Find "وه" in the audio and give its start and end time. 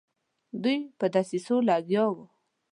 2.15-2.25